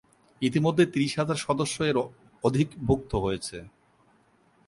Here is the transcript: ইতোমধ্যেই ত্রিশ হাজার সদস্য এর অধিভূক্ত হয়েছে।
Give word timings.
ইতোমধ্যেই 0.41 0.91
ত্রিশ 0.93 1.11
হাজার 1.19 1.37
সদস্য 1.37 1.77
এর 1.83 1.97
অধিভূক্ত 2.43 3.11
হয়েছে। 3.15 3.57